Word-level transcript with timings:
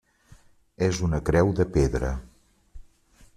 És 0.87 1.01
una 1.07 1.19
creu 1.27 1.53
de 1.61 1.67
pedra. 1.77 2.11